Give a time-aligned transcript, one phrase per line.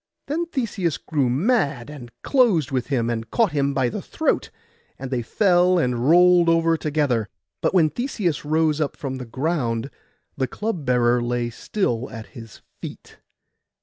[0.25, 4.49] Then Theseus grew mad, and closed with him, and caught him by the throat,
[4.97, 7.29] and they fell and rolled over together;
[7.61, 9.91] but when Theseus rose up from the ground
[10.35, 13.19] the club bearer lay still at his feet.